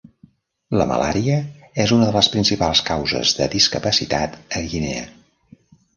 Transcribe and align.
La 0.81 0.87
malària 0.91 1.35
és 1.83 1.93
una 1.99 2.07
de 2.09 2.15
les 2.17 2.29
principals 2.37 2.81
causes 2.89 3.35
de 3.41 3.49
discapacitat 3.57 4.39
a 4.61 4.65
Guinea. 4.73 5.05